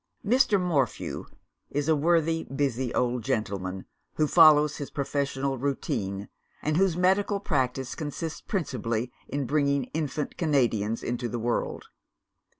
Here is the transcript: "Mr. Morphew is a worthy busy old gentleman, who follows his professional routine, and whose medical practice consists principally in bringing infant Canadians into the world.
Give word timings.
"Mr. 0.25 0.59
Morphew 0.59 1.27
is 1.69 1.87
a 1.87 1.95
worthy 1.95 2.43
busy 2.45 2.91
old 2.95 3.23
gentleman, 3.23 3.85
who 4.15 4.25
follows 4.25 4.77
his 4.77 4.89
professional 4.89 5.59
routine, 5.59 6.27
and 6.63 6.75
whose 6.75 6.97
medical 6.97 7.39
practice 7.39 7.93
consists 7.93 8.41
principally 8.41 9.11
in 9.27 9.45
bringing 9.45 9.83
infant 9.93 10.37
Canadians 10.39 11.03
into 11.03 11.29
the 11.29 11.37
world. 11.37 11.85